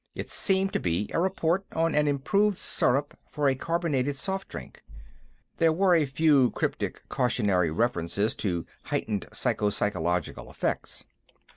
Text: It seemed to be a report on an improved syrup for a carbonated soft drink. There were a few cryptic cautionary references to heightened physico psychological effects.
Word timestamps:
It 0.15 0.31
seemed 0.31 0.73
to 0.73 0.79
be 0.79 1.11
a 1.13 1.19
report 1.19 1.63
on 1.73 1.93
an 1.93 2.07
improved 2.07 2.57
syrup 2.57 3.15
for 3.29 3.47
a 3.47 3.53
carbonated 3.53 4.15
soft 4.15 4.47
drink. 4.47 4.83
There 5.57 5.71
were 5.71 5.93
a 5.93 6.07
few 6.07 6.49
cryptic 6.49 7.07
cautionary 7.07 7.69
references 7.69 8.33
to 8.37 8.65
heightened 8.85 9.27
physico 9.31 9.69
psychological 9.69 10.49
effects. 10.49 11.03